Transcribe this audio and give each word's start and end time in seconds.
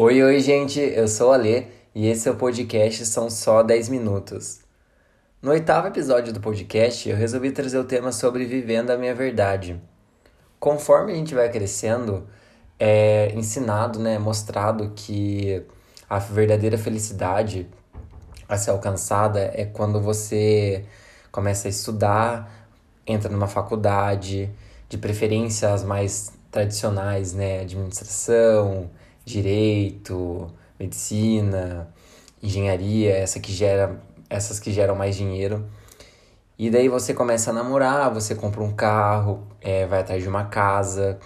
Oi, 0.00 0.22
oi, 0.22 0.38
gente, 0.38 0.78
eu 0.78 1.08
sou 1.08 1.30
o 1.30 1.32
Alê 1.32 1.64
e 1.92 2.06
esse 2.06 2.28
é 2.28 2.30
o 2.30 2.36
podcast 2.36 3.04
São 3.04 3.28
Só 3.28 3.64
10 3.64 3.88
Minutos. 3.88 4.60
No 5.42 5.50
oitavo 5.50 5.88
episódio 5.88 6.32
do 6.32 6.38
podcast, 6.38 7.08
eu 7.08 7.16
resolvi 7.16 7.50
trazer 7.50 7.78
o 7.78 7.84
tema 7.84 8.12
sobre 8.12 8.44
vivendo 8.44 8.90
a 8.90 8.96
minha 8.96 9.12
verdade. 9.12 9.82
Conforme 10.60 11.10
a 11.10 11.16
gente 11.16 11.34
vai 11.34 11.50
crescendo, 11.50 12.28
é 12.78 13.32
ensinado, 13.34 13.98
né, 13.98 14.20
mostrado 14.20 14.92
que 14.94 15.66
a 16.08 16.20
verdadeira 16.20 16.78
felicidade 16.78 17.66
a 18.48 18.56
ser 18.56 18.70
alcançada 18.70 19.50
é 19.52 19.64
quando 19.64 20.00
você 20.00 20.84
começa 21.32 21.66
a 21.66 21.70
estudar, 21.70 22.68
entra 23.04 23.28
numa 23.28 23.48
faculdade, 23.48 24.48
de 24.88 24.96
preferência 24.96 25.72
as 25.72 25.82
mais 25.82 26.32
tradicionais, 26.52 27.34
né, 27.34 27.62
administração, 27.62 28.88
direito, 29.28 30.50
medicina, 30.78 31.88
engenharia, 32.42 33.14
essa 33.14 33.38
que 33.38 33.52
gera, 33.52 34.00
essas 34.28 34.58
que 34.58 34.72
geram 34.72 34.94
mais 34.94 35.16
dinheiro. 35.16 35.66
E 36.58 36.70
daí 36.70 36.88
você 36.88 37.14
começa 37.14 37.50
a 37.50 37.52
namorar, 37.52 38.12
você 38.12 38.34
compra 38.34 38.62
um 38.62 38.72
carro, 38.72 39.46
é, 39.60 39.86
vai 39.86 40.00
atrás 40.00 40.22
de 40.22 40.28
uma 40.28 40.44
casa, 40.44 41.18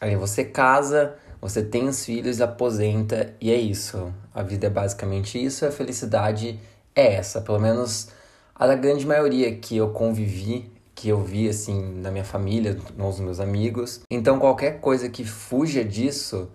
aí 0.00 0.16
você 0.16 0.44
casa, 0.44 1.14
você 1.40 1.62
tem 1.62 1.88
os 1.88 2.04
filhos, 2.04 2.40
aposenta 2.40 3.34
e 3.40 3.50
é 3.50 3.56
isso. 3.56 4.12
A 4.34 4.42
vida 4.42 4.68
é 4.68 4.70
basicamente 4.70 5.42
isso, 5.42 5.66
a 5.66 5.70
felicidade 5.70 6.58
é 6.94 7.14
essa, 7.14 7.40
pelo 7.40 7.58
menos 7.58 8.08
a 8.54 8.66
da 8.66 8.74
grande 8.74 9.06
maioria 9.06 9.54
que 9.56 9.76
eu 9.76 9.90
convivi, 9.90 10.70
que 10.94 11.08
eu 11.08 11.22
vi 11.22 11.48
assim 11.48 11.94
na 12.00 12.10
minha 12.10 12.24
família, 12.24 12.78
nos 12.96 13.20
meus 13.20 13.40
amigos. 13.40 14.00
Então 14.10 14.38
qualquer 14.38 14.80
coisa 14.80 15.08
que 15.08 15.24
fuja 15.24 15.84
disso 15.84 16.50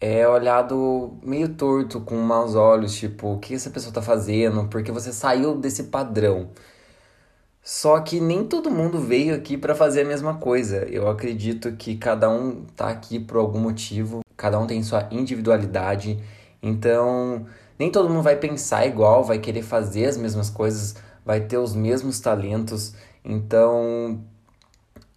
é 0.00 0.26
olhado 0.26 1.18
meio 1.22 1.50
torto, 1.50 2.00
com 2.00 2.16
maus 2.16 2.54
olhos, 2.54 2.94
tipo, 2.94 3.34
o 3.34 3.38
que 3.38 3.54
essa 3.54 3.70
pessoa 3.70 3.92
tá 3.92 4.00
fazendo? 4.02 4.66
Porque 4.68 4.90
você 4.90 5.12
saiu 5.12 5.54
desse 5.56 5.84
padrão. 5.84 6.50
Só 7.62 8.00
que 8.00 8.20
nem 8.20 8.44
todo 8.46 8.70
mundo 8.70 8.98
veio 9.00 9.34
aqui 9.34 9.56
para 9.58 9.74
fazer 9.74 10.02
a 10.02 10.04
mesma 10.04 10.34
coisa. 10.38 10.78
Eu 10.88 11.08
acredito 11.08 11.72
que 11.72 11.96
cada 11.96 12.30
um 12.30 12.64
tá 12.76 12.88
aqui 12.88 13.20
por 13.20 13.36
algum 13.36 13.60
motivo, 13.60 14.20
cada 14.36 14.58
um 14.58 14.66
tem 14.66 14.82
sua 14.82 15.06
individualidade. 15.10 16.18
Então, 16.62 17.46
nem 17.78 17.90
todo 17.90 18.08
mundo 18.08 18.22
vai 18.22 18.36
pensar 18.36 18.86
igual, 18.86 19.22
vai 19.24 19.38
querer 19.38 19.62
fazer 19.62 20.06
as 20.06 20.16
mesmas 20.16 20.50
coisas, 20.50 20.96
vai 21.24 21.40
ter 21.42 21.58
os 21.58 21.74
mesmos 21.74 22.20
talentos. 22.20 22.94
Então, 23.24 24.24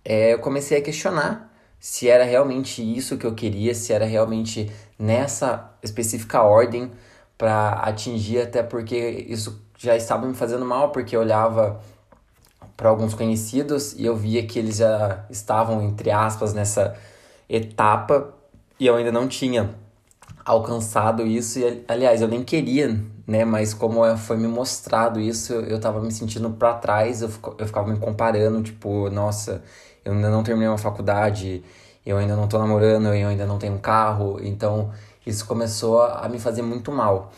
é, 0.03 0.33
eu 0.33 0.39
comecei 0.39 0.77
a 0.77 0.81
questionar 0.81 1.52
se 1.83 2.07
era 2.07 2.23
realmente 2.23 2.81
isso 2.81 3.17
que 3.17 3.27
eu 3.27 3.35
queria, 3.35 3.75
se 3.75 3.91
era 3.91 4.05
realmente 4.05 4.71
nessa 4.97 5.69
específica 5.83 6.41
ordem 6.41 6.89
para 7.37 7.71
atingir, 7.73 8.39
até 8.39 8.63
porque 8.63 8.95
isso 9.27 9.61
já 9.77 9.93
estava 9.93 10.25
me 10.25 10.33
fazendo 10.33 10.63
mal, 10.63 10.93
porque 10.93 11.13
eu 11.13 11.19
olhava 11.19 11.81
para 12.77 12.87
alguns 12.87 13.13
conhecidos 13.13 13.91
e 13.99 14.05
eu 14.05 14.15
via 14.15 14.47
que 14.47 14.57
eles 14.57 14.77
já 14.77 15.25
estavam, 15.29 15.81
entre 15.81 16.09
aspas, 16.09 16.53
nessa 16.53 16.95
etapa 17.49 18.33
e 18.79 18.87
eu 18.87 18.95
ainda 18.95 19.11
não 19.11 19.27
tinha 19.27 19.75
alcançado 20.45 21.25
isso. 21.25 21.59
E, 21.59 21.83
aliás, 21.87 22.21
eu 22.21 22.27
nem 22.27 22.43
queria, 22.43 22.99
né? 23.27 23.45
Mas 23.45 23.73
como 23.73 24.05
é, 24.05 24.17
foi 24.17 24.37
me 24.37 24.47
mostrado 24.47 25.19
isso, 25.19 25.53
eu 25.53 25.79
tava 25.79 26.01
me 26.01 26.11
sentindo 26.11 26.49
para 26.51 26.73
trás, 26.75 27.21
eu, 27.21 27.29
eu 27.57 27.65
ficava 27.67 27.87
me 27.91 27.99
comparando, 27.99 28.61
tipo, 28.63 29.09
nossa, 29.09 29.63
eu 30.03 30.13
ainda 30.13 30.29
não 30.29 30.43
terminei 30.43 30.67
uma 30.69 30.77
faculdade, 30.77 31.63
eu 32.05 32.17
ainda 32.17 32.35
não 32.35 32.47
tô 32.47 32.57
namorando, 32.57 33.13
eu 33.13 33.29
ainda 33.29 33.45
não 33.45 33.57
tenho 33.57 33.73
um 33.73 33.79
carro, 33.79 34.39
então 34.41 34.91
isso 35.25 35.45
começou 35.45 36.01
a 36.03 36.27
me 36.29 36.39
fazer 36.39 36.61
muito 36.61 36.91
mal. 36.91 37.31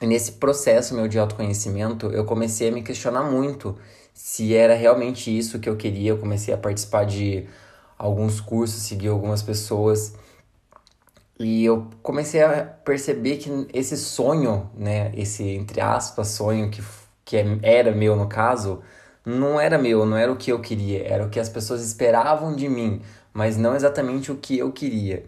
E 0.00 0.06
nesse 0.06 0.32
processo 0.32 0.94
meu 0.94 1.08
de 1.08 1.18
autoconhecimento, 1.18 2.08
eu 2.08 2.24
comecei 2.24 2.68
a 2.68 2.72
me 2.72 2.82
questionar 2.82 3.22
muito 3.22 3.76
se 4.12 4.54
era 4.54 4.74
realmente 4.74 5.36
isso 5.36 5.58
que 5.58 5.68
eu 5.68 5.76
queria. 5.76 6.10
Eu 6.10 6.18
comecei 6.18 6.52
a 6.52 6.58
participar 6.58 7.04
de 7.04 7.46
alguns 7.98 8.40
cursos, 8.40 8.82
seguir 8.82 9.08
algumas 9.08 9.42
pessoas. 9.42 10.14
E 11.38 11.64
eu 11.64 11.88
comecei 12.02 12.42
a 12.42 12.64
perceber 12.64 13.36
que 13.36 13.50
esse 13.72 13.96
sonho, 13.96 14.70
né, 14.74 15.12
esse 15.14 15.44
entre 15.44 15.80
aspas 15.80 16.28
sonho 16.28 16.70
que, 16.70 16.82
que 17.24 17.36
é, 17.36 17.58
era 17.62 17.92
meu 17.92 18.16
no 18.16 18.26
caso, 18.26 18.82
não 19.24 19.60
era 19.60 19.76
meu, 19.78 20.06
não 20.06 20.16
era 20.16 20.32
o 20.32 20.36
que 20.36 20.50
eu 20.50 20.60
queria, 20.60 21.06
era 21.06 21.24
o 21.26 21.28
que 21.28 21.38
as 21.40 21.48
pessoas 21.48 21.82
esperavam 21.82 22.54
de 22.56 22.68
mim, 22.68 23.02
mas 23.34 23.56
não 23.56 23.76
exatamente 23.76 24.32
o 24.32 24.36
que 24.36 24.58
eu 24.58 24.72
queria. 24.72 25.24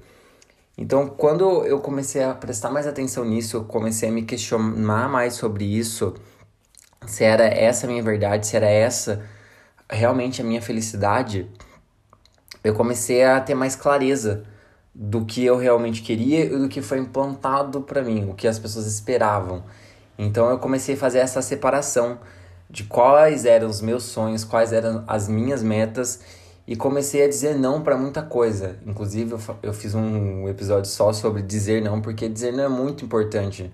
Então, 0.79 1.09
quando 1.09 1.65
eu 1.67 1.81
comecei 1.81 2.23
a 2.23 2.35
prestar 2.35 2.71
mais 2.71 2.87
atenção 2.87 3.25
nisso, 3.25 3.57
eu 3.57 3.65
comecei 3.65 4.09
a 4.09 4.13
me 4.13 4.23
questionar 4.23 5.09
mais 5.09 5.35
sobre 5.35 5.65
isso, 5.65 6.15
se 7.07 7.25
era 7.25 7.45
essa 7.45 7.87
a 7.87 7.91
minha 7.91 8.03
verdade, 8.03 8.47
se 8.47 8.57
era 8.57 8.69
essa 8.69 9.25
realmente 9.91 10.41
a 10.41 10.45
minha 10.45 10.63
felicidade, 10.63 11.51
eu 12.63 12.75
comecei 12.75 13.25
a 13.25 13.41
ter 13.41 13.55
mais 13.55 13.75
clareza 13.77 14.45
do 15.01 15.25
que 15.25 15.45
eu 15.45 15.57
realmente 15.57 16.03
queria 16.03 16.45
e 16.45 16.49
do 16.49 16.69
que 16.69 16.83
foi 16.83 16.99
implantado 16.99 17.83
para 17.83 18.03
mim, 18.03 18.29
o 18.29 18.35
que 18.35 18.49
as 18.49 18.59
pessoas 18.59 18.85
esperavam. 18.85 19.63
Então 20.19 20.51
eu 20.51 20.59
comecei 20.59 20.97
a 20.97 20.99
fazer 20.99 21.19
essa 21.19 21.41
separação 21.41 22.19
de 22.69 22.83
quais 22.83 23.45
eram 23.45 23.69
os 23.69 23.81
meus 23.81 24.03
sonhos, 24.03 24.43
quais 24.43 24.73
eram 24.73 25.05
as 25.07 25.29
minhas 25.29 25.63
metas 25.63 26.21
e 26.67 26.75
comecei 26.75 27.25
a 27.25 27.29
dizer 27.29 27.57
não 27.57 27.81
para 27.81 27.97
muita 27.97 28.23
coisa. 28.23 28.77
Inclusive, 28.85 29.31
eu, 29.31 29.41
eu 29.63 29.73
fiz 29.73 29.95
um 29.95 30.49
episódio 30.49 30.91
só 30.91 31.13
sobre 31.13 31.43
dizer 31.43 31.81
não, 31.81 32.01
porque 32.03 32.29
dizer 32.29 32.53
não 32.53 32.65
é 32.65 32.69
muito 32.69 33.05
importante 33.05 33.73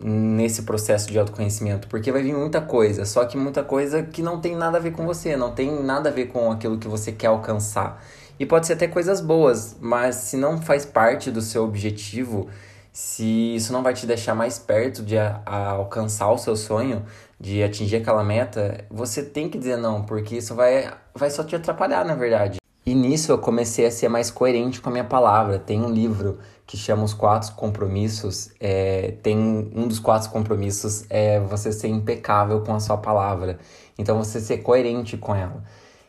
nesse 0.00 0.62
processo 0.62 1.10
de 1.10 1.18
autoconhecimento, 1.18 1.88
porque 1.88 2.10
vai 2.10 2.22
vir 2.22 2.34
muita 2.34 2.60
coisa, 2.60 3.04
só 3.04 3.24
que 3.26 3.36
muita 3.36 3.62
coisa 3.62 4.02
que 4.02 4.22
não 4.22 4.40
tem 4.40 4.56
nada 4.56 4.78
a 4.78 4.80
ver 4.80 4.92
com 4.92 5.04
você, 5.06 5.36
não 5.36 5.52
tem 5.52 5.82
nada 5.82 6.08
a 6.08 6.12
ver 6.12 6.26
com 6.26 6.50
aquilo 6.50 6.78
que 6.78 6.88
você 6.88 7.12
quer 7.12 7.28
alcançar. 7.28 8.02
E 8.38 8.44
pode 8.44 8.66
ser 8.66 8.72
até 8.72 8.88
coisas 8.88 9.20
boas, 9.20 9.76
mas 9.80 10.16
se 10.16 10.36
não 10.36 10.60
faz 10.60 10.84
parte 10.84 11.30
do 11.30 11.40
seu 11.40 11.64
objetivo, 11.64 12.48
se 12.92 13.54
isso 13.54 13.72
não 13.72 13.82
vai 13.82 13.94
te 13.94 14.06
deixar 14.06 14.34
mais 14.34 14.58
perto 14.58 15.02
de 15.02 15.18
a, 15.18 15.40
a 15.46 15.70
alcançar 15.70 16.30
o 16.30 16.38
seu 16.38 16.56
sonho, 16.56 17.04
de 17.38 17.62
atingir 17.62 17.96
aquela 17.96 18.24
meta, 18.24 18.84
você 18.90 19.22
tem 19.22 19.48
que 19.48 19.58
dizer 19.58 19.76
não, 19.76 20.02
porque 20.02 20.36
isso 20.36 20.54
vai, 20.54 20.92
vai 21.14 21.30
só 21.30 21.44
te 21.44 21.54
atrapalhar, 21.54 22.04
na 22.04 22.14
verdade. 22.14 22.58
E 22.86 22.94
nisso 22.94 23.32
eu 23.32 23.38
comecei 23.38 23.86
a 23.86 23.90
ser 23.90 24.08
mais 24.08 24.30
coerente 24.30 24.80
com 24.80 24.90
a 24.90 24.92
minha 24.92 25.04
palavra. 25.04 25.58
Tem 25.58 25.80
um 25.80 25.90
livro 25.90 26.38
que 26.66 26.76
chama 26.76 27.02
Os 27.02 27.14
Quatro 27.14 27.52
Compromissos. 27.54 28.50
É, 28.60 29.14
tem 29.22 29.38
um 29.74 29.88
dos 29.88 29.98
quatro 29.98 30.28
compromissos 30.30 31.04
é 31.08 31.40
você 31.40 31.72
ser 31.72 31.88
impecável 31.88 32.60
com 32.60 32.74
a 32.74 32.80
sua 32.80 32.98
palavra. 32.98 33.58
Então 33.98 34.18
você 34.18 34.38
ser 34.38 34.58
coerente 34.58 35.16
com 35.16 35.34
ela. 35.34 35.64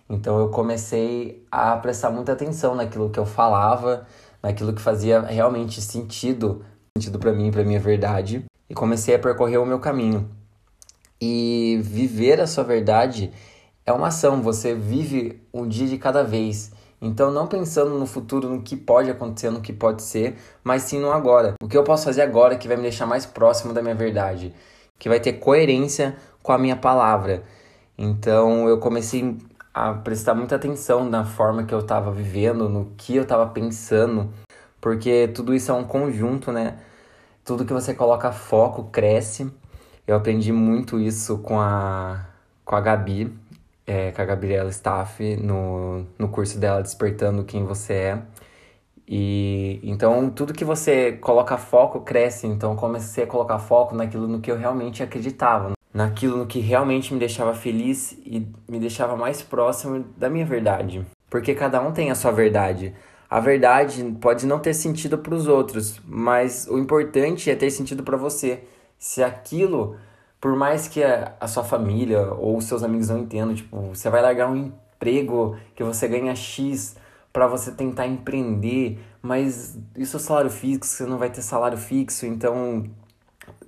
Então 0.10 0.40
eu 0.40 0.50
comecei 0.50 1.46
a 1.52 1.76
prestar 1.78 2.12
muita 2.12 2.34
atenção 2.34 2.76
naquilo 2.76 3.10
que 3.10 3.20
eu 3.20 3.26
falava, 3.26 4.06
naquilo 4.42 4.74
que 4.74 4.82
fazia 4.82 5.22
realmente 5.22 5.82
sentido 5.82 6.64
sentido 6.98 7.20
para 7.20 7.34
mim, 7.34 7.52
para 7.52 7.64
minha 7.64 7.80
verdade, 7.80 8.46
e 8.70 8.74
comecei 8.74 9.14
a 9.16 9.20
percorrer 9.20 9.58
o 9.58 9.66
meu 9.66 9.80
caminho. 9.80 10.30
E 11.20 11.78
viver 11.84 12.40
a 12.40 12.48
sua 12.48 12.64
verdade 12.64 13.34
é 13.86 13.92
uma 13.92 14.08
ação, 14.08 14.42
você 14.42 14.74
vive 14.74 15.42
um 15.54 15.68
dia 15.68 15.88
de 15.88 15.98
cada 15.98 16.24
vez. 16.24 16.72
Então, 17.02 17.32
não 17.32 17.48
pensando 17.48 18.00
no 18.00 18.06
futuro, 18.06 18.48
no 18.48 18.62
que 18.62 18.78
pode 18.78 19.12
acontecer, 19.12 19.50
no 19.50 19.60
que 19.60 19.74
pode 19.74 20.04
ser, 20.04 20.38
mas 20.64 20.84
sim 20.84 21.00
no 21.00 21.12
agora. 21.12 21.56
O 21.62 21.68
que 21.68 21.78
eu 21.78 21.84
posso 21.84 22.06
fazer 22.06 22.22
agora 22.22 22.56
que 22.56 22.68
vai 22.68 22.78
me 22.78 22.84
deixar 22.84 23.06
mais 23.06 23.26
próximo 23.26 23.74
da 23.74 23.82
minha 23.82 23.94
verdade, 23.94 24.54
que 24.98 25.10
vai 25.10 25.20
ter 25.20 25.34
coerência 25.34 26.16
com 26.42 26.54
a 26.54 26.58
minha 26.58 26.78
palavra. 26.78 27.44
Então, 27.98 28.70
eu 28.70 28.80
comecei 28.80 29.38
a 29.76 29.94
prestar 29.94 30.34
muita 30.34 30.56
atenção 30.56 31.04
na 31.10 31.26
forma 31.26 31.66
que 31.66 31.74
eu 31.74 31.80
estava 31.80 32.10
vivendo, 32.10 32.70
no 32.70 32.94
que 32.96 33.18
eu 33.18 33.24
estava 33.24 33.46
pensando, 33.48 34.32
porque 34.80 35.28
tudo 35.36 35.54
isso 35.54 35.70
é 35.70 35.74
um 35.74 35.84
conjunto, 35.84 36.50
né? 36.50 36.80
Tudo 37.44 37.66
que 37.66 37.74
você 37.74 37.94
coloca 37.94 38.32
foco 38.32 38.86
cresce. 38.86 39.52
Eu 40.08 40.16
aprendi 40.16 40.52
muito 40.54 40.98
isso 41.00 41.40
com 41.40 41.60
a, 41.60 42.26
com 42.64 42.76
a 42.76 42.82
Gabi, 42.82 43.38
é, 43.86 44.12
com 44.14 44.22
a 44.22 44.26
Gabriela 44.26 44.70
Staff, 44.70 45.36
no, 45.38 46.06
no 46.18 46.30
curso 46.30 46.58
dela 46.58 46.82
Despertando 46.82 47.44
Quem 47.44 47.66
Você 47.66 47.94
É. 47.94 48.22
E 49.08 49.82
então 49.84 50.30
tudo 50.30 50.54
que 50.54 50.66
você 50.66 51.14
coloca 51.14 51.58
foco 51.58 52.00
cresce. 52.02 52.48
Então 52.48 52.78
comecei 52.78 53.26
a 53.26 53.28
colocar 53.28 53.60
foco 53.60 53.94
naquilo 53.94 54.28
no 54.28 54.40
que 54.40 54.50
eu 54.50 54.58
realmente 54.58 55.04
acreditava, 55.04 55.74
naquilo 55.96 56.46
que 56.46 56.60
realmente 56.60 57.14
me 57.14 57.20
deixava 57.22 57.54
feliz 57.54 58.12
e 58.26 58.46
me 58.68 58.82
deixava 58.82 59.16
mais 59.16 59.42
próximo 59.42 60.04
da 60.18 60.30
minha 60.30 60.46
verdade. 60.46 61.06
Porque 61.30 61.56
cada 61.56 61.80
um 61.82 61.94
tem 61.94 62.12
a 62.12 62.16
sua 62.16 62.32
verdade. 62.32 62.94
A 63.30 63.40
verdade 63.40 64.04
pode 64.20 64.46
não 64.46 64.60
ter 64.60 64.74
sentido 64.74 65.18
para 65.18 65.34
os 65.34 65.48
outros, 65.48 66.02
mas 66.06 66.68
o 66.68 66.78
importante 66.78 67.50
é 67.50 67.56
ter 67.56 67.72
sentido 67.72 68.04
para 68.04 68.18
você. 68.18 68.66
Se 69.00 69.24
aquilo, 69.24 69.96
por 70.42 70.54
mais 70.58 70.90
que 70.90 71.02
a, 71.02 71.34
a 71.40 71.48
sua 71.48 71.64
família 71.64 72.30
ou 72.34 72.58
os 72.58 72.66
seus 72.66 72.84
amigos 72.84 73.08
não 73.08 73.20
entendam, 73.20 73.56
tipo, 73.56 73.80
você 73.94 74.10
vai 74.10 74.22
largar 74.22 74.52
um 74.52 74.58
emprego 74.58 75.56
que 75.74 75.84
você 75.84 76.10
ganha 76.10 76.36
X 76.36 76.98
para 77.32 77.48
você 77.48 77.72
tentar 77.72 78.06
empreender, 78.06 79.00
mas 79.22 79.80
isso 79.96 80.18
é 80.18 80.20
salário 80.20 80.50
fixo, 80.50 80.92
você 80.92 81.06
não 81.06 81.18
vai 81.18 81.30
ter 81.30 81.42
salário 81.42 81.78
fixo, 81.78 82.26
então 82.26 82.84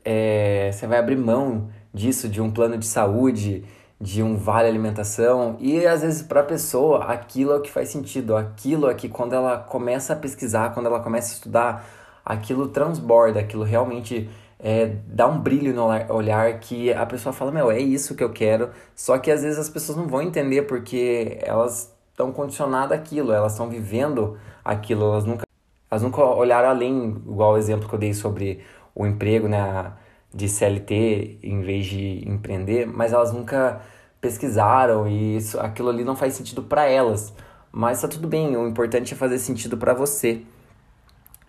é, 0.04 0.72
você 0.74 0.86
vai 0.88 1.00
abrir 1.00 1.18
mão 1.18 1.70
disso, 1.94 2.28
de 2.30 2.42
um 2.42 2.52
plano 2.52 2.78
de 2.78 2.86
saúde, 2.86 3.64
de 4.00 4.22
um 4.22 4.38
vale 4.38 4.68
alimentação, 4.68 5.58
e 5.60 5.86
às 5.86 6.02
vezes 6.02 6.22
para 6.22 6.42
a 6.42 6.44
pessoa 6.44 7.06
aquilo 7.06 7.52
é 7.52 7.56
o 7.56 7.62
que 7.62 7.72
faz 7.72 7.90
sentido, 7.90 8.36
aquilo 8.36 8.90
é 8.90 8.94
que 8.94 9.10
quando 9.10 9.34
ela 9.34 9.58
começa 9.58 10.14
a 10.14 10.16
pesquisar, 10.16 10.74
quando 10.74 10.86
ela 10.86 11.00
começa 11.00 11.34
a 11.34 11.36
estudar, 11.36 11.90
aquilo 12.24 12.68
transborda, 12.68 13.40
aquilo 13.40 13.64
realmente 13.64 14.30
é, 14.60 14.98
dá 15.08 15.28
um 15.28 15.40
brilho 15.40 15.74
no 15.74 15.88
olhar 16.14 16.60
que 16.60 16.92
a 16.94 17.06
pessoa 17.06 17.34
fala, 17.34 17.52
meu, 17.52 17.72
é 17.72 17.80
isso 17.80 18.16
que 18.16 18.24
eu 18.24 18.32
quero, 18.32 18.70
só 18.96 19.18
que 19.18 19.32
às 19.32 19.42
vezes 19.42 19.58
as 19.58 19.70
pessoas 19.70 19.98
não 19.98 20.08
vão 20.08 20.22
entender 20.22 20.64
porque 20.64 21.40
elas 21.42 21.92
estão 22.12 22.32
condicionadas 22.32 22.98
àquilo, 22.98 23.32
elas 23.32 23.54
estão 23.54 23.70
vivendo 23.70 24.38
aquilo, 24.64 25.06
elas 25.06 25.26
nunca, 25.26 25.44
elas 25.90 26.04
nunca 26.04 26.22
olharam 26.22 26.70
além, 26.70 27.10
igual 27.28 27.54
o 27.54 27.58
exemplo 27.58 27.88
que 27.88 27.96
eu 27.96 28.00
dei 28.00 28.14
sobre 28.14 28.62
o 28.94 29.06
emprego, 29.06 29.48
né, 29.48 29.94
de 30.38 30.48
CLT 30.48 31.40
em 31.42 31.62
vez 31.62 31.88
de 31.88 32.24
empreender, 32.30 32.86
mas 32.86 33.12
elas 33.12 33.34
nunca 33.34 33.82
pesquisaram 34.22 35.08
e 35.08 35.38
isso, 35.38 35.60
aquilo 35.60 35.90
ali 35.90 36.04
não 36.04 36.16
faz 36.16 36.36
sentido 36.36 36.62
para 36.64 36.86
elas. 36.86 37.34
Mas 37.72 38.02
tá 38.02 38.08
tudo 38.08 38.28
bem, 38.28 38.56
o 38.56 38.68
importante 38.68 39.14
é 39.14 39.18
fazer 39.18 39.40
sentido 39.40 39.78
para 39.78 39.94
você. 39.94 40.44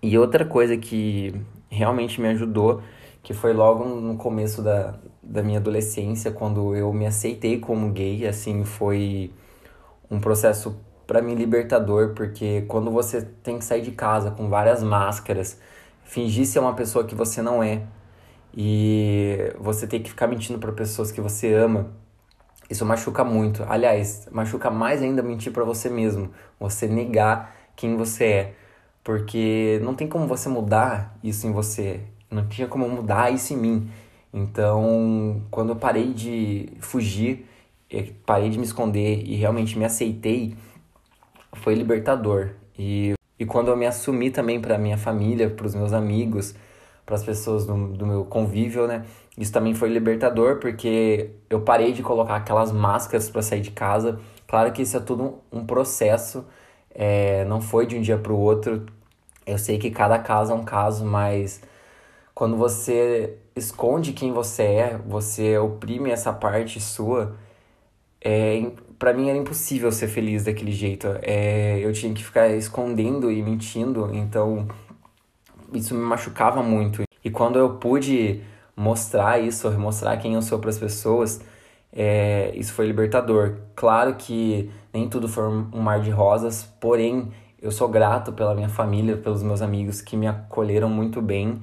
E 0.03 0.17
outra 0.19 0.45
coisa 0.45 0.77
que 0.77 1.35
realmente 1.69 2.21
me 2.21 2.29
ajudou, 2.29 2.83
que 3.23 3.35
foi 3.35 3.53
logo 3.53 3.85
no 3.85 4.17
começo 4.17 4.63
da, 4.63 4.95
da 5.23 5.43
minha 5.43 5.59
adolescência, 5.59 6.31
quando 6.31 6.75
eu 6.75 6.93
me 6.93 7.07
aceitei 7.07 7.59
como 7.59 7.91
gay, 7.91 8.27
assim, 8.27 8.65
foi 8.65 9.31
um 10.11 10.19
processo 10.21 10.77
para 11.07 11.21
mim 11.21 11.35
libertador, 11.35 12.15
porque 12.15 12.65
quando 12.69 12.91
você 12.91 13.23
tem 13.43 13.59
que 13.59 13.65
sair 13.65 13.83
de 13.83 13.93
casa 13.93 14.31
com 14.31 14.49
várias 14.49 14.83
máscaras, 14.83 15.59
fingir 16.05 16.47
ser 16.47 16.59
uma 16.61 16.75
pessoa 16.75 17.05
que 17.05 17.15
você 17.15 17.43
não 17.43 17.63
é, 17.63 17.83
e 18.61 19.55
você 19.57 19.87
tem 19.87 20.03
que 20.03 20.11
ficar 20.11 20.27
mentindo 20.27 20.59
para 20.59 20.73
pessoas 20.73 21.13
que 21.13 21.21
você 21.21 21.55
ama, 21.55 21.93
isso 22.69 22.85
machuca 22.85 23.23
muito. 23.23 23.65
Aliás, 23.69 24.27
machuca 24.33 24.69
mais 24.69 25.01
ainda 25.01 25.23
mentir 25.23 25.53
para 25.53 25.63
você 25.63 25.89
mesmo, 25.89 26.33
você 26.59 26.89
negar 26.89 27.55
quem 27.77 27.97
você 27.97 28.25
é, 28.25 28.55
porque 29.05 29.79
não 29.85 29.95
tem 29.95 30.09
como 30.09 30.27
você 30.27 30.49
mudar 30.49 31.17
isso 31.23 31.47
em 31.47 31.53
você, 31.53 32.01
não 32.29 32.49
tinha 32.49 32.67
como 32.67 32.89
mudar 32.89 33.33
isso 33.33 33.55
em 33.55 33.57
mim. 33.57 33.91
Então, 34.35 35.41
quando 35.53 35.69
eu 35.69 35.77
parei 35.77 36.13
de 36.13 36.69
fugir, 36.81 37.47
parei 38.27 38.51
de 38.51 38.59
me 38.59 38.65
esconder 38.65 39.23
e 39.25 39.37
realmente 39.37 39.79
me 39.79 39.85
aceitei, 39.85 40.57
foi 41.53 41.77
libertador. 41.77 42.51
E, 42.77 43.15
e 43.39 43.47
quando 43.47 43.69
eu 43.69 43.77
me 43.77 43.87
assumi 43.87 44.33
também 44.33 44.61
para 44.61 44.77
minha 44.77 44.99
família, 44.99 45.49
para 45.49 45.65
os 45.65 45.77
meus 45.77 45.93
amigos, 45.93 46.57
para 47.09 47.17
as 47.17 47.25
pessoas 47.25 47.65
do, 47.65 47.89
do 47.89 48.07
meu 48.07 48.23
convívio, 48.27 48.87
né? 48.87 49.03
Isso 49.39 49.51
também 49.51 49.73
foi 49.73 49.89
libertador 49.89 50.57
porque 50.59 51.31
eu 51.49 51.63
parei 51.63 51.91
de 51.91 52.03
colocar 52.03 52.37
aquelas 52.37 52.71
máscaras 52.71 53.31
para 53.31 53.41
sair 53.41 53.63
de 53.63 53.71
casa. 53.71 54.21
Claro 54.47 54.71
que 54.73 54.83
isso 54.83 54.95
é 54.95 55.01
tudo 55.01 55.39
um, 55.51 55.65
processo, 55.65 56.45
é, 56.95 57.47
não 57.47 57.63
foi 57.63 57.87
de 57.87 57.97
um 57.97 58.03
dia 58.03 58.19
para 58.19 58.31
o 58.31 58.39
outro. 58.39 58.85
Eu 59.47 59.57
sei 59.57 59.79
que 59.79 59.91
cada 59.91 60.19
caso 60.19 60.53
é 60.53 60.55
um 60.55 60.63
caso, 60.63 61.03
mas 61.07 61.63
quando 62.35 62.59
você 62.59 63.39
esconde 63.57 64.13
quem 64.13 64.31
você 64.31 64.63
é, 64.65 65.01
você 65.07 65.57
oprime 65.57 66.11
essa 66.11 66.31
parte 66.31 66.79
sua, 66.79 67.37
é, 68.21 68.71
para 68.99 69.15
mim 69.15 69.31
era 69.31 69.39
impossível 69.39 69.91
ser 69.91 70.09
feliz 70.09 70.45
daquele 70.45 70.73
jeito. 70.73 71.07
É, 71.23 71.79
eu 71.81 71.91
tinha 71.91 72.13
que 72.13 72.23
ficar 72.23 72.49
escondendo 72.49 73.33
e 73.33 73.43
mentindo, 73.43 74.15
então 74.15 74.69
isso 75.73 75.95
me 75.95 76.01
machucava 76.01 76.63
muito. 76.63 77.03
E 77.25 77.31
quando 77.31 77.59
eu 77.59 77.75
pude 77.77 78.43
mostrar 78.77 79.39
isso, 79.41 79.71
mostrar 79.73 80.17
quem 80.19 80.35
eu 80.35 80.43
sou 80.43 80.59
para 80.59 80.71
as 80.71 80.79
pessoas, 80.79 81.41
é, 81.93 82.53
isso 82.55 82.73
foi 82.73 82.87
libertador. 82.87 83.57
Claro 83.75 84.15
que 84.15 84.71
nem 84.93 85.09
tudo 85.09 85.29
foi 85.29 85.45
um 85.45 85.81
mar 85.81 86.01
de 86.01 86.11
rosas, 86.11 86.65
porém 86.81 87.29
eu 87.61 87.71
sou 87.73 87.89
grato 87.89 88.33
pela 88.33 88.55
minha 88.55 88.69
família, 88.69 89.17
pelos 89.17 89.43
meus 89.43 89.63
amigos 89.63 90.01
que 90.01 90.17
me 90.17 90.27
acolheram 90.27 90.89
muito 90.89 91.21
bem. 91.21 91.61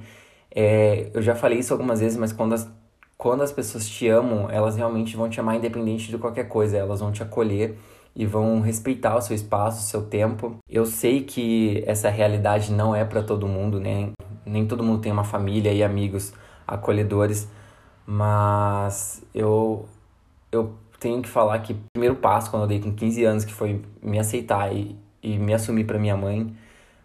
É, 0.54 1.10
eu 1.14 1.22
já 1.22 1.34
falei 1.34 1.58
isso 1.58 1.72
algumas 1.72 2.00
vezes, 2.00 2.18
mas 2.18 2.32
quando 2.32 2.54
as, 2.54 2.68
quando 3.16 3.42
as 3.42 3.52
pessoas 3.52 3.88
te 3.88 4.08
amam, 4.08 4.50
elas 4.50 4.76
realmente 4.76 5.16
vão 5.16 5.28
te 5.28 5.40
amar 5.40 5.56
independente 5.56 6.08
de 6.10 6.18
qualquer 6.18 6.48
coisa, 6.48 6.76
elas 6.76 7.00
vão 7.00 7.12
te 7.12 7.22
acolher 7.22 7.78
e 8.16 8.24
vão 8.24 8.60
respeitar 8.60 9.14
o 9.16 9.20
seu 9.20 9.36
espaço, 9.36 9.80
o 9.80 9.82
seu 9.82 10.02
tempo. 10.02 10.56
Eu 10.68 10.86
sei 10.86 11.22
que 11.22 11.84
essa 11.86 12.08
realidade 12.08 12.72
não 12.72 12.96
é 12.96 13.04
para 13.04 13.22
todo 13.22 13.46
mundo, 13.46 13.78
né? 13.78 14.10
Nem 14.46 14.66
todo 14.66 14.82
mundo 14.82 15.02
tem 15.02 15.12
uma 15.12 15.24
família 15.24 15.72
e 15.72 15.84
amigos 15.84 16.32
acolhedores, 16.66 17.48
mas 18.06 19.22
eu 19.34 19.86
eu 20.50 20.74
tenho 20.98 21.20
que 21.22 21.28
falar 21.28 21.58
que 21.60 21.74
o 21.74 21.78
primeiro 21.92 22.16
passo 22.16 22.50
quando 22.50 22.62
eu 22.62 22.68
dei 22.68 22.80
com 22.80 22.94
15 22.94 23.24
anos, 23.24 23.44
que 23.44 23.52
foi 23.52 23.82
me 24.02 24.18
aceitar 24.18 24.74
e, 24.74 24.96
e 25.22 25.38
me 25.38 25.52
assumir 25.52 25.84
para 25.84 25.98
minha 25.98 26.16
mãe, 26.16 26.56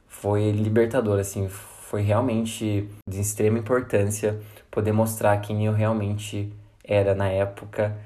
foi 0.07 0.51
libertador, 0.51 1.19
assim, 1.19 1.49
foi 1.49 2.01
realmente 2.01 2.87
de 3.09 3.19
extrema 3.19 3.59
importância 3.59 4.39
poder 4.69 4.93
mostrar 4.93 5.37
quem 5.41 5.65
eu 5.65 5.73
realmente 5.73 6.53
era 6.85 7.13
na 7.13 7.27
época 7.27 7.97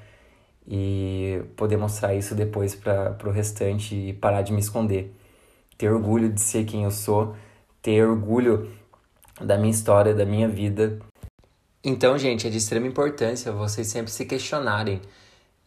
e 0.68 1.44
poder 1.56 1.78
mostrar 1.78 2.16
isso 2.16 2.34
depois 2.34 2.76
para 2.76 3.18
o 3.26 3.32
restante 3.32 3.96
e 3.96 4.14
parar 4.14 4.42
de 4.42 4.52
me 4.52 4.60
esconder. 4.60 5.14
Ter 5.78 5.92
orgulho 5.92 6.32
de 6.32 6.42
ser 6.42 6.66
quem 6.66 6.84
eu 6.84 6.92
sou, 6.92 7.36
ter 7.82 8.06
orgulho 8.08 8.72
da 9.40 9.58
minha 9.58 9.72
história, 9.72 10.14
da 10.14 10.26
minha 10.26 10.48
vida. 10.48 11.00
Então, 11.84 12.18
gente, 12.18 12.48
é 12.48 12.50
de 12.50 12.58
extrema 12.58 12.88
importância 12.88 13.52
vocês 13.52 13.88
sempre 13.88 14.12
se 14.12 14.26
questionarem. 14.26 15.02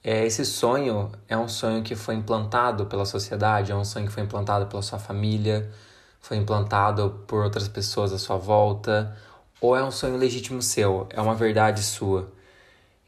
É, 0.02 0.24
esse 0.24 0.44
sonho 0.44 1.10
é 1.28 1.36
um 1.36 1.48
sonho 1.48 1.82
que 1.82 1.94
foi 1.94 2.14
implantado 2.14 2.86
pela 2.86 3.04
sociedade, 3.04 3.72
é 3.72 3.76
um 3.76 3.84
sonho 3.84 4.06
que 4.06 4.12
foi 4.12 4.22
implantado 4.22 4.66
pela 4.66 4.82
sua 4.82 4.98
família, 4.98 5.70
foi 6.20 6.36
implantado 6.36 7.22
por 7.26 7.44
outras 7.44 7.68
pessoas 7.68 8.12
à 8.12 8.18
sua 8.18 8.36
volta, 8.36 9.16
ou 9.60 9.76
é 9.76 9.82
um 9.82 9.90
sonho 9.90 10.16
legítimo 10.16 10.62
seu, 10.62 11.06
é 11.10 11.20
uma 11.20 11.34
verdade 11.34 11.82
sua. 11.82 12.32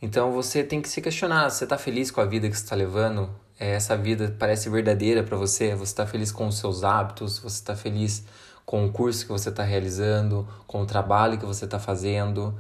Então 0.00 0.32
você 0.32 0.64
tem 0.64 0.80
que 0.80 0.88
se 0.88 1.00
questionar: 1.00 1.50
você 1.50 1.64
está 1.64 1.76
feliz 1.76 2.10
com 2.10 2.20
a 2.20 2.24
vida 2.24 2.48
que 2.48 2.56
você 2.56 2.62
está 2.62 2.76
levando? 2.76 3.30
É, 3.58 3.72
essa 3.72 3.96
vida 3.96 4.34
parece 4.38 4.70
verdadeira 4.70 5.22
para 5.22 5.36
você? 5.36 5.74
Você 5.74 5.92
está 5.92 6.06
feliz 6.06 6.32
com 6.32 6.46
os 6.46 6.58
seus 6.58 6.82
hábitos? 6.82 7.38
Você 7.38 7.56
está 7.56 7.76
feliz 7.76 8.24
com 8.64 8.86
o 8.86 8.92
curso 8.92 9.26
que 9.26 9.32
você 9.32 9.50
está 9.50 9.62
realizando? 9.62 10.48
Com 10.66 10.82
o 10.82 10.86
trabalho 10.86 11.38
que 11.38 11.44
você 11.44 11.66
está 11.66 11.78
fazendo? 11.78 12.58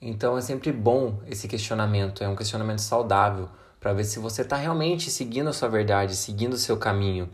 Então 0.00 0.36
é 0.36 0.42
sempre 0.42 0.72
bom 0.72 1.20
esse 1.26 1.48
questionamento, 1.48 2.22
é 2.22 2.28
um 2.28 2.36
questionamento 2.36 2.80
saudável 2.80 3.48
para 3.80 3.94
ver 3.94 4.04
se 4.04 4.18
você 4.18 4.42
está 4.42 4.56
realmente 4.56 5.10
seguindo 5.10 5.48
a 5.48 5.52
sua 5.52 5.68
verdade, 5.68 6.14
seguindo 6.14 6.52
o 6.52 6.58
seu 6.58 6.76
caminho. 6.76 7.30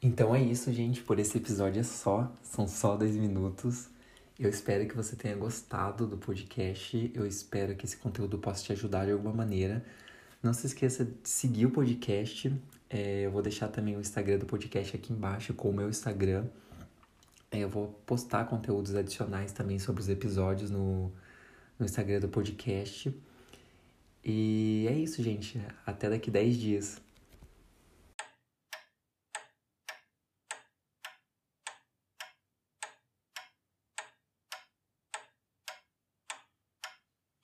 Então 0.00 0.34
é 0.34 0.40
isso, 0.40 0.72
gente. 0.72 1.02
Por 1.02 1.18
esse 1.18 1.36
episódio 1.36 1.80
é 1.80 1.82
só. 1.82 2.30
São 2.42 2.66
só 2.66 2.96
10 2.96 3.16
minutos. 3.16 3.88
Eu 4.38 4.50
espero 4.50 4.86
que 4.86 4.94
você 4.94 5.16
tenha 5.16 5.34
gostado 5.34 6.06
do 6.06 6.18
podcast. 6.18 7.10
Eu 7.14 7.26
espero 7.26 7.74
que 7.74 7.86
esse 7.86 7.96
conteúdo 7.96 8.38
possa 8.38 8.62
te 8.62 8.72
ajudar 8.72 9.06
de 9.06 9.12
alguma 9.12 9.32
maneira. 9.32 9.82
Não 10.42 10.52
se 10.52 10.66
esqueça 10.66 11.06
de 11.06 11.28
seguir 11.28 11.64
o 11.64 11.70
podcast. 11.70 12.54
É, 12.90 13.22
eu 13.22 13.30
vou 13.30 13.40
deixar 13.40 13.68
também 13.68 13.96
o 13.96 14.00
Instagram 14.00 14.38
do 14.38 14.44
podcast 14.44 14.94
aqui 14.94 15.10
embaixo 15.12 15.54
com 15.54 15.70
o 15.70 15.72
meu 15.72 15.88
Instagram. 15.88 16.44
É, 17.50 17.60
eu 17.60 17.68
vou 17.70 17.88
postar 18.04 18.44
conteúdos 18.44 18.94
adicionais 18.94 19.52
também 19.52 19.78
sobre 19.78 20.02
os 20.02 20.08
episódios 20.10 20.70
no, 20.70 21.10
no 21.78 21.86
Instagram 21.86 22.20
do 22.20 22.28
podcast. 22.28 23.14
E 24.22 24.86
é 24.86 24.92
isso, 24.98 25.22
gente. 25.22 25.58
Até 25.86 26.10
daqui 26.10 26.30
10 26.30 26.56
dias. 26.58 27.05